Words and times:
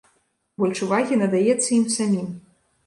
Больш 0.63 0.81
увагі 0.87 1.21
надаецца 1.23 1.69
ім 1.79 1.85
самім. 1.99 2.29